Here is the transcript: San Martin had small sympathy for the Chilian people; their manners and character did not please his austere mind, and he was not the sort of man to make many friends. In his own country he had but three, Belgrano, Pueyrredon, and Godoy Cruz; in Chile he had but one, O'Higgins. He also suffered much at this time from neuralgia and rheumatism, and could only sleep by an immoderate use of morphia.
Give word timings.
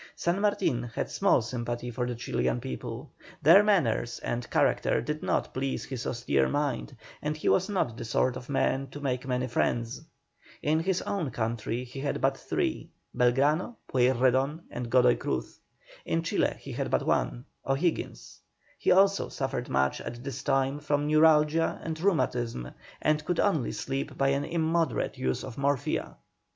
San 0.15 0.41
Martin 0.41 0.81
had 0.81 1.11
small 1.11 1.43
sympathy 1.43 1.91
for 1.91 2.07
the 2.07 2.15
Chilian 2.15 2.59
people; 2.59 3.11
their 3.43 3.61
manners 3.61 4.17
and 4.23 4.49
character 4.49 4.99
did 4.99 5.21
not 5.21 5.53
please 5.53 5.85
his 5.85 6.07
austere 6.07 6.49
mind, 6.49 6.97
and 7.21 7.37
he 7.37 7.47
was 7.47 7.69
not 7.69 7.95
the 7.95 8.03
sort 8.03 8.35
of 8.35 8.49
man 8.49 8.87
to 8.87 8.99
make 8.99 9.27
many 9.27 9.45
friends. 9.45 10.01
In 10.63 10.79
his 10.79 11.03
own 11.03 11.29
country 11.29 11.83
he 11.83 11.99
had 11.99 12.19
but 12.19 12.35
three, 12.35 12.89
Belgrano, 13.15 13.75
Pueyrredon, 13.87 14.61
and 14.71 14.89
Godoy 14.89 15.17
Cruz; 15.17 15.59
in 16.03 16.23
Chile 16.23 16.55
he 16.59 16.71
had 16.71 16.89
but 16.89 17.05
one, 17.05 17.45
O'Higgins. 17.67 18.39
He 18.79 18.89
also 18.91 19.29
suffered 19.29 19.69
much 19.69 20.01
at 20.01 20.23
this 20.23 20.41
time 20.41 20.79
from 20.79 21.05
neuralgia 21.05 21.79
and 21.83 21.99
rheumatism, 22.01 22.71
and 23.03 23.23
could 23.23 23.39
only 23.39 23.71
sleep 23.71 24.17
by 24.17 24.29
an 24.29 24.45
immoderate 24.45 25.19
use 25.19 25.43
of 25.43 25.59
morphia. 25.59 26.15